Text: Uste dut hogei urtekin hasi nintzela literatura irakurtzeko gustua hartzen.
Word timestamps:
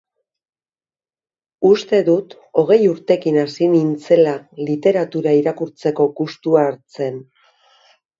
Uste 1.67 1.99
dut 2.07 2.31
hogei 2.61 2.79
urtekin 2.91 3.37
hasi 3.41 3.67
nintzela 3.73 4.33
literatura 4.71 5.35
irakurtzeko 5.41 6.07
gustua 6.21 6.65
hartzen. 6.71 7.21